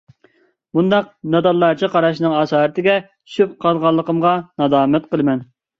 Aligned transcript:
بۇنداق 0.77 1.11
نادانلارچە 1.35 1.91
قاراشنىڭ 1.97 2.35
ئاسارىتىگە 2.39 2.99
چۈشۈپ 3.07 3.57
قالغانلىقىمغا 3.67 4.37
نادامەت 4.65 5.13
قىلىمەن. 5.15 5.51